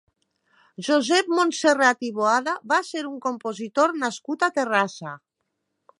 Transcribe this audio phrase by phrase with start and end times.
[0.87, 5.17] Josep Montserrat i Boada va ser un compositor nascut a Terrassa.